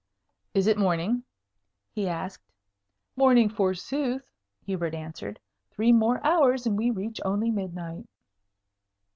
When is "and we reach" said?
6.65-7.21